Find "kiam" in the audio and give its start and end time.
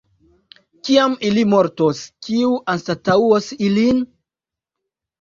0.89-1.13